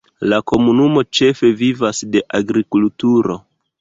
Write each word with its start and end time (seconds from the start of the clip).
La 0.31 0.37
komunumo 0.51 1.03
ĉefe 1.19 1.51
vivas 1.59 2.03
de 2.17 2.23
agrikulturo. 2.41 3.37